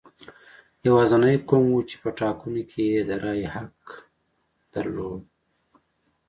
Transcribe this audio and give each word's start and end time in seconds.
یوازینی 0.85 1.35
قوم 1.49 1.65
و 1.73 1.79
چې 1.89 1.95
په 2.03 2.09
ټاکنو 2.19 2.61
کې 2.71 2.85
د 3.07 3.09
رایې 3.23 3.47
حق 3.55 3.81
یې 3.97 4.01
درلود. 4.73 5.23